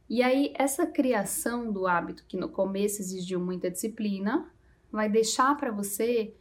E 0.08 0.22
aí, 0.22 0.52
essa 0.58 0.84
criação 0.84 1.70
do 1.70 1.86
hábito, 1.86 2.24
que 2.26 2.36
no 2.36 2.48
começo 2.48 3.00
exigiu 3.00 3.38
muita 3.38 3.70
disciplina, 3.70 4.50
vai 4.90 5.08
deixar 5.08 5.56
para 5.56 5.70
você 5.70 6.34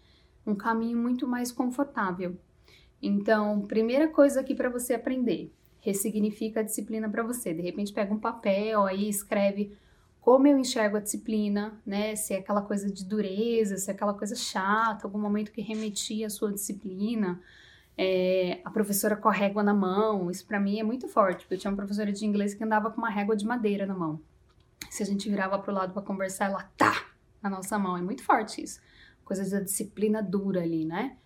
um 0.46 0.56
caminho 0.56 0.98
muito 0.98 1.28
mais 1.28 1.51
confortável. 1.51 2.36
Então, 3.00 3.62
primeira 3.62 4.08
coisa 4.08 4.39
aqui 4.39 4.56
para 4.56 4.70
você 4.70 4.96
aprender: 4.96 5.54
ressignifica 5.81 6.59
a 6.59 6.63
disciplina 6.63 7.09
para 7.09 7.24
você. 7.24 7.53
De 7.53 7.62
repente, 7.62 7.93
pega 7.93 8.13
um 8.13 8.19
papel 8.19 8.86
aí, 8.86 9.09
escreve 9.09 9.77
como 10.21 10.48
eu 10.48 10.57
enxergo 10.57 10.98
a 10.98 11.00
disciplina, 11.00 11.79
né? 11.86 12.15
Se 12.15 12.33
é 12.33 12.38
aquela 12.38 12.62
coisa 12.62 12.91
de 12.91 13.05
dureza, 13.05 13.77
se 13.77 13.89
é 13.89 13.93
aquela 13.93 14.13
coisa 14.13 14.36
chata, 14.36 15.07
algum 15.07 15.19
momento 15.19 15.51
que 15.51 15.62
remetia 15.62 16.27
à 16.27 16.29
sua 16.29 16.51
disciplina. 16.51 17.41
É, 17.98 18.62
a 18.63 18.69
professora 18.69 19.15
com 19.15 19.27
a 19.27 19.31
régua 19.31 19.63
na 19.63 19.74
mão, 19.74 20.29
isso 20.29 20.45
para 20.45 20.59
mim 20.59 20.79
é 20.79 20.83
muito 20.83 21.07
forte, 21.07 21.39
porque 21.41 21.55
eu 21.55 21.57
tinha 21.57 21.71
uma 21.71 21.77
professora 21.77 22.12
de 22.12 22.25
inglês 22.25 22.53
que 22.53 22.63
andava 22.63 22.89
com 22.89 22.98
uma 22.98 23.09
régua 23.09 23.36
de 23.36 23.45
madeira 23.45 23.86
na 23.86 23.93
mão. 23.93 24.21
Se 24.89 25.03
a 25.03 25.05
gente 25.05 25.29
virava 25.29 25.59
pro 25.59 25.74
lado 25.74 25.93
para 25.93 26.01
conversar, 26.01 26.45
ela 26.45 26.63
tá 26.77 27.07
na 27.41 27.50
nossa 27.50 27.77
mão, 27.77 27.98
é 27.98 28.01
muito 28.01 28.24
forte 28.24 28.63
isso. 28.63 28.81
Coisa 29.25 29.50
da 29.50 29.63
disciplina 29.63 30.21
dura 30.21 30.62
ali, 30.62 30.86
né? 30.86 31.17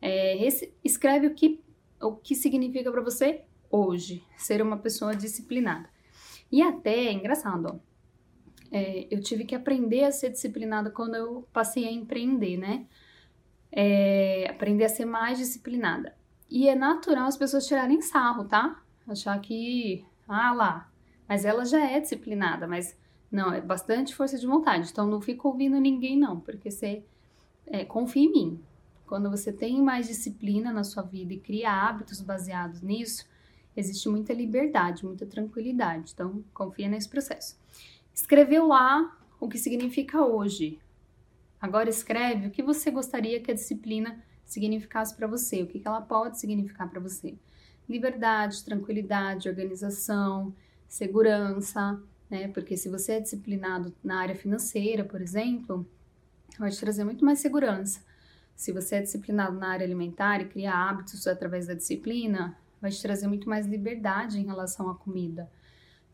É, 0.00 0.44
esse, 0.44 0.72
escreve 0.84 1.26
o 1.26 1.34
que, 1.34 1.62
o 2.00 2.14
que 2.14 2.34
significa 2.34 2.90
para 2.90 3.00
você 3.00 3.44
hoje 3.70 4.24
ser 4.36 4.62
uma 4.62 4.76
pessoa 4.76 5.14
disciplinada. 5.14 5.88
E 6.50 6.62
até, 6.62 7.06
é 7.06 7.12
engraçado, 7.12 7.80
é, 8.70 9.06
eu 9.10 9.20
tive 9.20 9.44
que 9.44 9.54
aprender 9.54 10.04
a 10.04 10.12
ser 10.12 10.30
disciplinada 10.30 10.90
quando 10.90 11.14
eu 11.14 11.46
passei 11.52 11.86
a 11.86 11.92
empreender, 11.92 12.56
né? 12.56 12.86
É, 13.70 14.46
aprender 14.50 14.84
a 14.84 14.88
ser 14.88 15.04
mais 15.04 15.38
disciplinada. 15.38 16.14
E 16.50 16.68
é 16.68 16.74
natural 16.74 17.26
as 17.26 17.36
pessoas 17.36 17.66
tirarem 17.66 18.00
sarro, 18.00 18.44
tá? 18.44 18.82
Achar 19.06 19.38
que, 19.40 20.04
ah 20.26 20.52
lá, 20.52 20.90
mas 21.28 21.44
ela 21.44 21.64
já 21.64 21.84
é 21.84 22.00
disciplinada, 22.00 22.66
mas 22.66 22.96
não, 23.30 23.52
é 23.52 23.60
bastante 23.60 24.14
força 24.14 24.38
de 24.38 24.46
vontade. 24.46 24.88
Então 24.90 25.06
não 25.06 25.20
fica 25.20 25.46
ouvindo 25.46 25.78
ninguém, 25.78 26.18
não, 26.18 26.40
porque 26.40 26.70
você 26.70 27.04
é, 27.66 27.84
confia 27.84 28.24
em 28.24 28.32
mim. 28.32 28.60
Quando 29.06 29.30
você 29.30 29.52
tem 29.52 29.80
mais 29.82 30.06
disciplina 30.06 30.72
na 30.72 30.84
sua 30.84 31.02
vida 31.02 31.32
e 31.32 31.40
cria 31.40 31.70
hábitos 31.70 32.20
baseados 32.20 32.82
nisso, 32.82 33.26
existe 33.78 34.08
muita 34.08 34.32
liberdade, 34.32 35.04
muita 35.04 35.26
tranquilidade. 35.26 36.12
Então 36.12 36.44
confia 36.52 36.88
nesse 36.88 37.08
processo. 37.08 37.58
Escreveu 38.12 38.66
lá 38.66 39.16
o 39.40 39.48
que 39.48 39.58
significa 39.58 40.24
hoje. 40.24 40.80
Agora 41.60 41.88
escreve 41.88 42.48
o 42.48 42.50
que 42.50 42.62
você 42.62 42.90
gostaria 42.90 43.40
que 43.40 43.50
a 43.50 43.54
disciplina 43.54 44.22
significasse 44.44 45.14
para 45.14 45.26
você, 45.26 45.62
o 45.62 45.66
que 45.66 45.82
ela 45.84 46.00
pode 46.00 46.38
significar 46.38 46.88
para 46.88 47.00
você. 47.00 47.36
Liberdade, 47.88 48.64
tranquilidade, 48.64 49.48
organização, 49.48 50.54
segurança, 50.88 52.00
né? 52.30 52.48
Porque 52.48 52.76
se 52.76 52.88
você 52.88 53.12
é 53.12 53.20
disciplinado 53.20 53.94
na 54.02 54.20
área 54.20 54.34
financeira, 54.34 55.04
por 55.04 55.20
exemplo, 55.20 55.86
vai 56.58 56.70
te 56.70 56.80
trazer 56.80 57.04
muito 57.04 57.24
mais 57.24 57.40
segurança. 57.40 58.02
Se 58.54 58.72
você 58.72 58.96
é 58.96 59.02
disciplinado 59.02 59.56
na 59.56 59.68
área 59.68 59.84
alimentar 59.86 60.40
e 60.40 60.46
cria 60.46 60.72
hábitos 60.72 61.26
através 61.26 61.66
da 61.66 61.74
disciplina, 61.74 62.56
vai 62.80 62.90
te 62.90 63.00
trazer 63.00 63.26
muito 63.26 63.48
mais 63.48 63.66
liberdade 63.66 64.38
em 64.38 64.44
relação 64.44 64.88
à 64.88 64.94
comida 64.94 65.50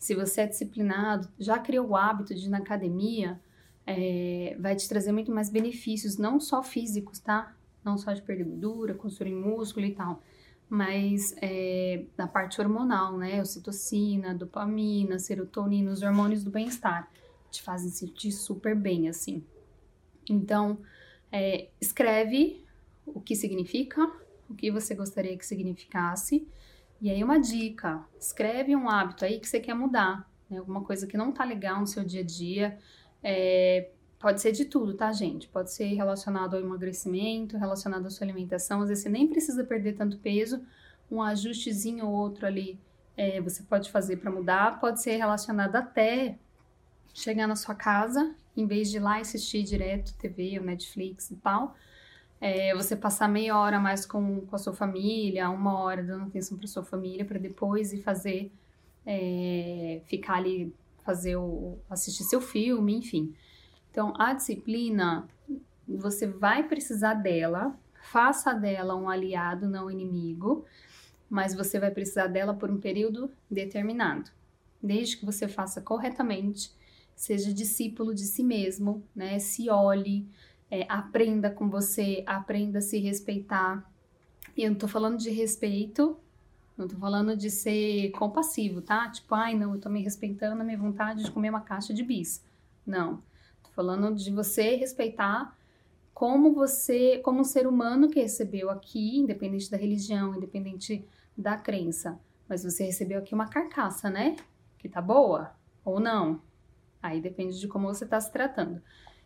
se 0.05 0.15
você 0.15 0.43
é 0.43 0.47
disciplinado, 0.47 1.31
já 1.39 1.59
criou 1.59 1.89
o 1.89 1.97
hábito 1.97 2.35
de 2.35 2.45
ir 2.45 2.51
na 2.51 2.59
academia, 2.59 3.41
é, 3.87 4.55
vai 4.61 4.77
te 4.77 4.87
trazer 4.87 5.13
muito 5.13 5.33
mais 5.33 5.49
benefícios, 5.49 6.19
não 6.19 6.39
só 6.39 6.63
físicos, 6.63 7.19
tá? 7.19 7.57
Não 7.83 7.97
só 7.97 8.13
de 8.13 8.21
perder 8.21 8.45
gordura, 8.45 8.93
construir 8.93 9.35
músculo 9.35 9.87
e 9.87 9.95
tal, 9.95 10.23
mas 10.69 11.35
é, 11.41 12.05
da 12.19 12.27
parte 12.27 12.61
hormonal, 12.61 13.17
né? 13.17 13.41
Ocitocina, 13.41 14.35
dopamina, 14.35 15.19
serotonina, 15.19 15.91
os 15.91 16.03
hormônios 16.03 16.45
do 16.45 16.51
bem-estar 16.51 17.11
te 17.51 17.63
fazem 17.63 17.89
sentir 17.89 18.33
super 18.33 18.77
bem, 18.77 19.09
assim. 19.09 19.43
Então, 20.29 20.79
é, 21.33 21.69
escreve 21.81 22.63
o 23.07 23.23
que 23.23 23.35
significa, 23.35 24.07
o 24.49 24.55
que 24.55 24.71
você 24.71 24.95
gostaria 24.95 25.37
que 25.37 25.47
significasse 25.47 26.47
e 27.05 27.11
aí, 27.11 27.23
uma 27.23 27.39
dica: 27.39 28.03
escreve 28.19 28.75
um 28.75 28.89
hábito 28.89 29.27
aí 29.27 29.39
que 29.39 29.47
você 29.47 29.61
quer 29.61 29.75
mudar, 29.75 30.27
né? 30.49 30.59
alguma 30.59 30.83
coisa 30.83 31.07
que 31.07 31.19
não 31.19 31.33
tá 31.33 31.45
legal 31.45 31.81
no 31.81 31.87
seu 31.87 32.03
dia 32.03 32.23
a 32.23 32.25
dia. 32.25 32.79
É, 33.23 33.91
pode 34.19 34.41
ser 34.41 34.53
de 34.53 34.65
tudo, 34.65 34.95
tá, 34.95 35.13
gente? 35.13 35.47
Pode 35.49 35.71
ser 35.71 35.85
relacionado 35.95 36.55
ao 36.55 36.61
emagrecimento, 36.61 37.59
relacionado 37.59 38.07
à 38.07 38.11
sua 38.11 38.25
alimentação. 38.25 38.81
Às 38.81 38.89
vezes 38.89 39.05
você 39.05 39.11
nem 39.11 39.29
precisa 39.29 39.65
perder 39.65 39.95
tanto 39.95 40.19
peso, 40.19 40.63
um 41.11 41.23
ajustezinho 41.23 42.07
ou 42.07 42.13
outro 42.13 42.47
ali 42.47 42.81
é, 43.17 43.39
você 43.41 43.63
pode 43.63 43.91
fazer 43.91 44.17
para 44.17 44.31
mudar. 44.31 44.81
Pode 44.81 45.03
ser 45.03 45.17
relacionado 45.17 45.77
até 45.77 46.39
chegar 47.13 47.47
na 47.47 47.55
sua 47.55 47.75
casa, 47.75 48.35
em 48.57 48.67
vez 48.67 48.91
de 48.91 48.97
ir 48.97 49.01
lá 49.01 49.19
assistir 49.19 49.63
direto 49.63 50.15
TV 50.15 50.59
ou 50.59 50.65
Netflix 50.65 51.31
e 51.31 51.37
tal 51.37 51.77
é, 52.41 52.75
você 52.75 52.95
passar 52.97 53.29
meia 53.29 53.59
hora 53.59 53.79
mais 53.79 54.05
com, 54.05 54.43
com 54.43 54.57
a 54.57 54.59
sua 54.59 54.73
família, 54.73 55.49
uma 55.51 55.79
hora 55.79 56.03
dando 56.03 56.25
atenção 56.25 56.59
para 56.59 56.67
sua 56.67 56.85
família, 56.85 57.25
para 57.25 57.39
depois 57.39 57.93
ir 57.93 58.03
fazer, 58.03 58.53
é, 59.07 60.01
ficar 60.07 60.35
ali, 60.35 60.75
fazer 61.05 61.37
o, 61.37 61.79
assistir 61.89 62.25
seu 62.25 62.41
filme, 62.41 62.97
enfim. 62.97 63.35
Então, 63.91 64.13
a 64.19 64.33
disciplina, 64.35 65.29
você 65.87 66.27
vai 66.27 66.67
precisar 66.67 67.15
dela, 67.15 67.79
faça 68.03 68.53
dela 68.53 68.95
um 68.97 69.09
aliado, 69.09 69.69
não 69.69 69.87
um 69.87 69.91
inimigo, 69.91 70.65
mas 71.31 71.55
você 71.55 71.79
vai 71.79 71.91
precisar 71.91 72.27
dela 72.27 72.55
por 72.55 72.71
um 72.71 72.79
período 72.79 73.31
determinado. 73.51 74.31
Desde 74.83 75.17
que 75.17 75.25
você 75.25 75.49
faça 75.49 75.81
corretamente, 75.81 76.73
seja 77.15 77.53
discípulo 77.53 78.15
de 78.15 78.25
si 78.25 78.43
mesmo, 78.43 79.03
né? 79.15 79.39
Se 79.39 79.71
olhe, 79.71 80.27
é, 80.75 80.85
aprenda 80.89 81.51
com 81.51 81.71
você, 81.71 82.25
aprenda 82.27 82.79
a 82.81 82.83
se 82.83 82.99
respeitar. 82.99 83.89
E 84.57 84.65
eu 84.65 84.71
não 84.71 84.77
tô 84.77 84.89
falando 84.89 85.17
de 85.17 85.31
respeito, 85.31 86.17
não 86.77 86.89
tô 86.89 86.97
falando 86.97 87.37
de 87.37 87.49
ser 87.49 88.11
compassivo, 88.11 88.83
tá? 88.83 89.09
Tipo, 89.09 89.37
ai, 89.37 89.55
não, 89.55 89.75
eu 89.75 89.81
tô 89.81 89.89
me 89.89 90.03
respeitando 90.03 90.61
a 90.61 90.65
minha 90.65 90.77
vontade 90.77 91.23
de 91.23 91.31
comer 91.31 91.51
uma 91.51 91.61
caixa 91.61 91.95
de 91.95 92.03
bis. 92.03 92.45
Não. 92.85 93.23
Tô 93.63 93.71
falando 93.71 94.13
de 94.17 94.33
você 94.33 94.75
respeitar 94.75 95.57
como 96.13 96.53
você, 96.53 97.19
como 97.19 97.41
um 97.41 97.45
ser 97.45 97.69
humano 97.69 98.09
que 98.09 98.21
recebeu 98.21 98.69
aqui, 98.69 99.19
independente 99.19 99.71
da 99.71 99.77
religião, 99.77 100.35
independente 100.35 101.07
da 101.37 101.57
crença, 101.57 102.19
mas 102.49 102.65
você 102.65 102.85
recebeu 102.85 103.21
aqui 103.21 103.33
uma 103.33 103.49
carcaça, 103.49 104.11
né? 104.11 104.35
Que 104.79 104.89
tá 104.89 105.01
boa 105.01 105.55
ou 105.85 106.01
não. 106.01 106.43
Aí 107.01 107.21
depende 107.21 107.61
de 107.61 107.69
como 107.69 107.87
você 107.87 108.07
tá 108.07 108.21
se 108.21 108.33
tratando. 108.33 108.83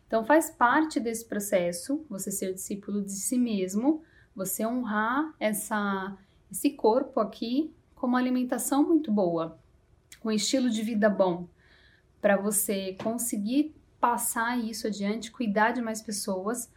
Então, 0.09 0.25
faz 0.25 0.49
parte 0.49 0.99
desse 0.99 1.23
processo 1.23 2.03
você 2.09 2.31
ser 2.31 2.51
discípulo 2.51 3.03
de 3.03 3.11
si 3.11 3.37
mesmo, 3.37 4.01
você 4.35 4.65
honrar 4.65 5.35
essa, 5.39 6.17
esse 6.51 6.71
corpo 6.71 7.19
aqui 7.19 7.71
com 7.93 8.07
uma 8.07 8.17
alimentação 8.17 8.83
muito 8.83 9.11
boa, 9.11 9.59
com 10.19 10.29
um 10.29 10.31
estilo 10.31 10.67
de 10.67 10.81
vida 10.81 11.11
bom, 11.11 11.47
para 12.19 12.37
você 12.37 12.97
conseguir 13.03 13.75
passar 13.99 14.57
isso 14.57 14.87
adiante, 14.87 15.29
cuidar 15.29 15.73
de 15.73 15.81
mais 15.81 16.01
pessoas 16.01 16.71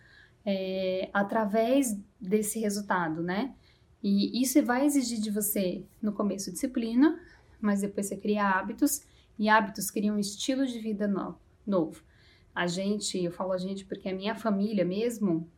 é, 0.45 1.09
através 1.11 1.99
desse 2.21 2.61
resultado, 2.61 3.23
né? 3.23 3.55
E 4.03 4.43
isso 4.43 4.63
vai 4.63 4.85
exigir 4.85 5.19
de 5.19 5.31
você, 5.31 5.87
no 6.03 6.13
começo, 6.13 6.53
disciplina, 6.53 7.19
mas 7.63 7.81
depois 7.81 8.09
você 8.09 8.17
cria 8.19 8.47
hábitos, 8.47 9.01
e 9.39 9.49
hábitos 9.49 9.91
criam 9.91 10.17
um 10.17 10.19
estilo 10.19 10.67
de 10.67 10.79
vida 10.79 11.09
no, 11.09 11.39
novo. 11.67 12.03
A 12.55 12.67
gente, 12.67 13.23
eu 13.23 13.33
falo 13.33 13.53
a 13.53 13.59
gente 13.59 13.85
porque 13.85 14.09
a 14.09 14.15
minha 14.15 14.35
família 14.35 14.85
mesmo, 14.85 15.49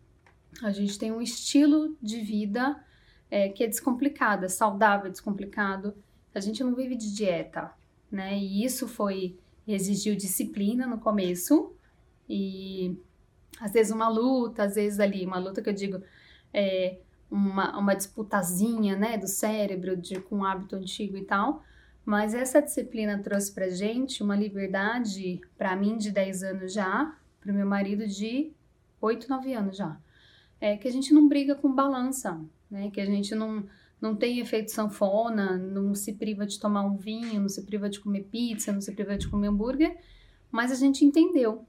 a 0.62 0.70
gente 0.70 0.98
tem 0.98 1.12
um 1.12 1.20
estilo 1.20 1.96
de 2.00 2.20
vida 2.20 2.82
é, 3.30 3.48
que 3.48 3.64
é 3.64 3.66
descomplicado, 3.66 4.44
é 4.44 4.48
saudável, 4.48 5.08
é 5.08 5.10
descomplicado. 5.10 5.94
A 6.34 6.40
gente 6.40 6.62
não 6.62 6.74
vive 6.74 6.96
de 6.96 7.12
dieta, 7.14 7.72
né? 8.10 8.38
E 8.38 8.64
isso 8.64 8.86
foi 8.86 9.36
exigiu 9.66 10.14
disciplina 10.14 10.86
no 10.86 10.98
começo 10.98 11.72
e 12.28 12.96
às 13.58 13.72
vezes 13.72 13.92
uma 13.92 14.08
luta, 14.08 14.64
às 14.64 14.74
vezes 14.74 15.00
ali 15.00 15.24
uma 15.24 15.38
luta 15.38 15.62
que 15.62 15.68
eu 15.68 15.72
digo 15.72 16.02
é 16.52 16.98
uma, 17.30 17.78
uma 17.78 17.94
disputazinha, 17.94 18.94
né, 18.94 19.16
do 19.16 19.26
cérebro 19.26 19.96
de 19.96 20.20
com 20.20 20.38
um 20.38 20.44
hábito 20.44 20.76
antigo 20.76 21.16
e 21.16 21.24
tal. 21.24 21.64
Mas 22.04 22.34
essa 22.34 22.61
disciplina 22.61 23.18
trouxe 23.18 23.52
pra 23.52 23.68
gente 23.68 24.23
uma 24.23 24.37
liberdade, 24.37 25.40
para 25.56 25.75
mim 25.75 25.96
de 25.96 26.11
10 26.11 26.42
anos 26.42 26.73
já, 26.73 27.16
pro 27.40 27.52
meu 27.52 27.66
marido 27.66 28.06
de 28.06 28.52
8, 29.00 29.28
9 29.28 29.54
anos 29.54 29.76
já. 29.76 29.99
É 30.61 30.76
que 30.76 30.87
a 30.87 30.92
gente 30.92 31.14
não 31.14 31.28
briga 31.28 31.54
com 31.54 31.73
balança, 31.73 32.40
né? 32.70 32.90
Que 32.90 33.00
a 33.00 33.06
gente 33.06 33.34
não, 33.34 33.66
não 34.00 34.14
tem 34.14 34.38
efeito 34.38 34.70
sanfona, 34.70 35.56
não 35.56 35.94
se 35.94 36.12
priva 36.12 36.46
de 36.46 36.61
tomar 36.61 36.82
um 36.82 36.96
vinho, 36.96 37.40
não 37.40 37.49
se 37.49 37.62
priva 37.62 37.88
de 37.88 38.00
comer 38.00 38.25
pizza, 38.25 38.73
não 38.73 38.80
se 38.80 38.92
priva 38.92 39.16
de 39.16 39.28
comer 39.28 39.49
hambúrguer, 39.49 39.96
mas 40.50 40.70
a 40.70 40.75
gente 40.75 41.04
entendeu. 41.04 41.66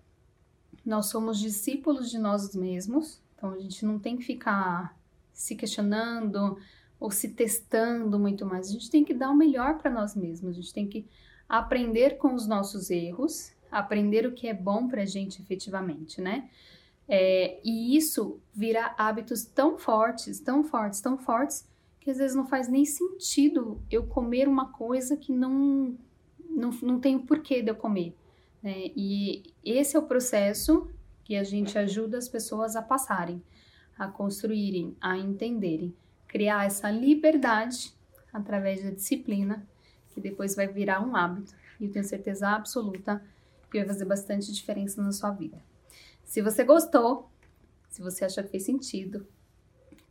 Nós 0.86 1.08
somos 1.08 1.40
discípulos 1.40 2.12
de 2.12 2.20
nós 2.20 2.54
mesmos, 2.54 3.22
então 3.36 3.52
a 3.52 3.60
gente 3.60 3.86
não 3.86 3.98
tem 3.98 4.18
que 4.18 4.24
ficar 4.24 4.98
se 5.34 5.56
questionando, 5.56 6.58
ou 7.00 7.12
se 7.12 7.30
testando 7.30 8.18
muito 8.18 8.46
mais. 8.46 8.70
A 8.70 8.72
gente 8.72 8.90
tem 8.90 9.04
que 9.04 9.14
dar 9.14 9.30
o 9.30 9.36
melhor 9.36 9.78
para 9.78 9.92
nós 9.92 10.16
mesmos, 10.16 10.52
a 10.52 10.54
gente 10.54 10.74
tem 10.74 10.88
que 10.88 11.06
aprender 11.48 12.18
com 12.18 12.34
os 12.34 12.48
nossos 12.48 12.90
erros, 12.90 13.52
aprender 13.72 14.26
o 14.26 14.34
que 14.34 14.48
é 14.48 14.54
bom 14.54 14.88
para 14.88 15.04
a 15.04 15.06
gente 15.06 15.42
efetivamente, 15.42 16.22
né? 16.22 16.50
É, 17.08 17.60
e 17.64 17.96
isso 17.96 18.40
vira 18.54 18.96
hábitos 18.98 19.44
tão 19.46 19.78
fortes, 19.78 20.40
tão 20.40 20.64
fortes, 20.64 21.02
tão 21.02 21.18
fortes, 21.18 21.68
que 22.00 22.10
às 22.10 22.18
vezes 22.18 22.36
não 22.36 22.48
faz 22.48 22.68
nem 22.68 22.86
sentido 22.86 23.82
eu 23.92 24.08
comer 24.08 24.48
uma 24.48 24.72
coisa 24.72 25.16
que 25.16 25.32
não, 25.32 25.96
não, 26.50 26.72
não 26.82 27.00
tem 27.00 27.20
porquê 27.20 27.62
de 27.62 27.70
eu 27.70 27.76
comer. 27.76 28.16
Né? 28.62 28.92
E 28.96 29.44
esse 29.64 29.96
é 29.96 30.00
o 30.00 30.08
processo 30.08 30.90
que 31.24 31.36
a 31.36 31.44
gente 31.44 31.78
ajuda 31.78 32.18
as 32.18 32.28
pessoas 32.28 32.76
a 32.76 32.82
passarem, 32.82 33.42
a 33.98 34.08
construírem, 34.08 34.96
a 35.00 35.18
entenderem 35.18 35.96
criar 36.36 36.66
essa 36.66 36.92
liberdade 36.92 37.94
através 38.34 38.84
da 38.84 38.90
disciplina, 38.90 39.66
que 40.10 40.20
depois 40.20 40.54
vai 40.54 40.68
virar 40.68 41.00
um 41.00 41.16
hábito. 41.16 41.54
E 41.80 41.86
eu 41.86 41.92
tenho 41.94 42.04
certeza 42.04 42.50
absoluta 42.50 43.24
que 43.72 43.78
vai 43.78 43.88
fazer 43.88 44.04
bastante 44.04 44.52
diferença 44.52 45.02
na 45.02 45.14
sua 45.14 45.32
vida. 45.32 45.58
Se 46.26 46.42
você 46.42 46.66
gostou, 46.66 47.30
se 47.88 48.02
você 48.02 48.26
achou 48.26 48.44
que 48.44 48.50
fez 48.50 48.64
sentido, 48.64 49.26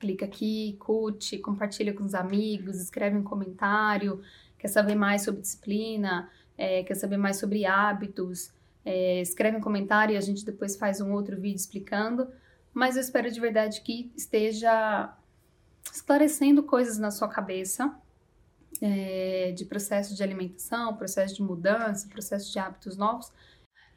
clica 0.00 0.24
aqui, 0.24 0.78
curte, 0.78 1.36
compartilha 1.36 1.92
com 1.92 2.04
os 2.04 2.14
amigos, 2.14 2.80
escreve 2.80 3.18
um 3.18 3.22
comentário, 3.22 4.22
quer 4.58 4.68
saber 4.68 4.94
mais 4.94 5.20
sobre 5.20 5.42
disciplina, 5.42 6.30
é, 6.56 6.82
quer 6.84 6.94
saber 6.94 7.18
mais 7.18 7.36
sobre 7.36 7.66
hábitos, 7.66 8.50
é, 8.82 9.20
escreve 9.20 9.58
um 9.58 9.60
comentário 9.60 10.14
e 10.14 10.16
a 10.16 10.22
gente 10.22 10.42
depois 10.42 10.74
faz 10.74 11.02
um 11.02 11.12
outro 11.12 11.38
vídeo 11.38 11.56
explicando. 11.56 12.28
Mas 12.72 12.96
eu 12.96 13.02
espero 13.02 13.30
de 13.30 13.38
verdade 13.38 13.82
que 13.82 14.10
esteja 14.16 15.14
esclarecendo 15.92 16.62
coisas 16.62 16.98
na 16.98 17.10
sua 17.10 17.28
cabeça 17.28 17.94
é, 18.80 19.52
de 19.52 19.64
processo 19.64 20.14
de 20.14 20.22
alimentação, 20.22 20.96
processo 20.96 21.34
de 21.34 21.42
mudança, 21.42 22.08
processo 22.08 22.52
de 22.52 22.58
hábitos 22.58 22.96
novos. 22.96 23.32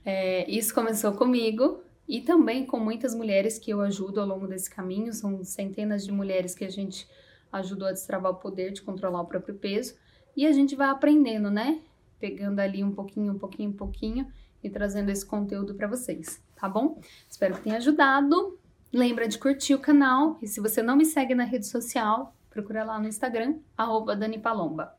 É, 0.06 0.50
isso 0.50 0.74
começou 0.74 1.14
comigo 1.14 1.82
e 2.08 2.22
também 2.22 2.66
com 2.66 2.80
muitas 2.80 3.14
mulheres 3.14 3.60
que 3.60 3.72
eu 3.72 3.82
ajudo 3.82 4.22
ao 4.22 4.28
longo 4.28 4.48
desse 4.48 4.70
caminho. 4.70 5.14
São 5.14 5.44
centenas 5.44 6.06
de 6.06 6.12
mulheres 6.12 6.56
que 6.56 6.64
a 6.64 6.70
gente 6.70 7.08
ajudou 7.52 7.88
a 7.88 7.92
destravar 7.92 8.32
o 8.32 8.36
poder 8.36 8.72
de 8.72 8.82
controlar 8.82 9.22
o 9.22 9.26
próprio 9.26 9.56
peso. 9.56 9.96
E 10.36 10.46
a 10.46 10.52
gente 10.52 10.76
vai 10.76 10.90
aprendendo, 10.90 11.50
né? 11.50 11.82
Pegando 12.20 12.60
ali 12.60 12.84
um 12.84 12.92
pouquinho, 12.92 13.34
um 13.34 13.40
pouquinho, 13.40 13.70
um 13.72 13.74
pouquinho 13.74 14.32
e 14.64 14.70
trazendo 14.70 15.10
esse 15.10 15.26
conteúdo 15.26 15.76
para 15.76 15.88
vocês, 15.88 16.42
tá 16.56 16.68
bom? 16.68 17.00
Espero 17.30 17.56
que 17.56 17.62
tenha 17.62 17.78
ajudado. 17.78 18.58
Lembra 18.92 19.28
de 19.28 19.38
curtir 19.38 19.74
o 19.76 19.80
canal 19.80 20.38
e 20.42 20.48
se 20.48 20.62
você 20.62 20.82
não 20.82 20.96
me 20.96 21.06
segue 21.06 21.36
na 21.36 21.44
rede 21.44 21.68
social, 21.68 22.34
procura 22.50 22.84
lá 22.84 23.00
no 23.00 23.08
Instagram, 23.08 23.60
arroba 23.78 24.16
Dani 24.16 24.40
Palomba. 24.40 24.96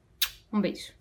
Um 0.53 0.61
beijo! 0.61 0.98